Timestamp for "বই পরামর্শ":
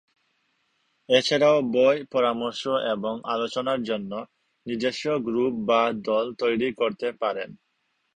1.73-2.61